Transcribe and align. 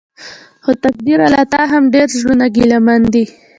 خو 0.63 0.71
تقديره 0.83 1.27
له 1.33 1.41
تا 1.51 1.61
هم 1.71 1.83
ډېر 1.93 2.07
زړونه 2.19 2.45
ګيلمن 2.55 3.01
دي. 3.13 3.25